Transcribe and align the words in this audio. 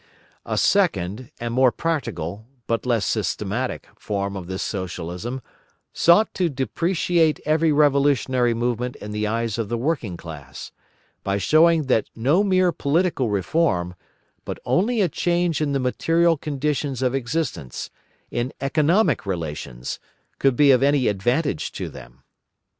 A 0.47 0.57
second 0.57 1.29
and 1.39 1.53
more 1.53 1.71
practical, 1.71 2.47
but 2.65 2.87
less 2.87 3.05
systematic, 3.05 3.85
form 3.95 4.35
of 4.35 4.47
this 4.47 4.63
Socialism 4.63 5.43
sought 5.93 6.33
to 6.33 6.49
depreciate 6.49 7.39
every 7.45 7.71
revolutionary 7.71 8.55
movement 8.55 8.95
in 8.95 9.11
the 9.11 9.27
eyes 9.27 9.59
of 9.59 9.69
the 9.69 9.77
working 9.77 10.17
class, 10.17 10.71
by 11.23 11.37
showing 11.37 11.83
that 11.83 12.09
no 12.15 12.43
mere 12.43 12.71
political 12.71 13.29
reform, 13.29 13.93
but 14.43 14.57
only 14.65 15.01
a 15.01 15.07
change 15.07 15.61
in 15.61 15.71
the 15.71 15.79
material 15.79 16.35
conditions 16.35 17.03
of 17.03 17.13
existence, 17.13 17.91
in 18.31 18.51
economic 18.59 19.27
relations, 19.27 19.99
could 20.39 20.55
be 20.55 20.71
of 20.71 20.81
any 20.81 21.09
advantage 21.09 21.71
to 21.73 21.89
them. 21.89 22.23